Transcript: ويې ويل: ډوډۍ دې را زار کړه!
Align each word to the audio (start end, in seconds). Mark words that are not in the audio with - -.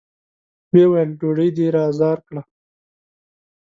ويې 0.71 0.85
ويل: 0.89 1.09
ډوډۍ 1.19 1.49
دې 1.57 1.67
را 1.75 1.85
زار 1.99 2.17
کړه! 2.27 2.41